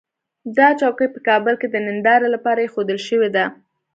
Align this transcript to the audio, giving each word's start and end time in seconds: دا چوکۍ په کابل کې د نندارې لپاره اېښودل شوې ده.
دا 0.57 0.67
چوکۍ 0.79 1.07
په 1.13 1.19
کابل 1.27 1.53
کې 1.61 1.67
د 1.69 1.75
نندارې 1.87 2.27
لپاره 2.35 2.59
اېښودل 2.61 2.99
شوې 3.07 3.29
ده. 3.35 3.45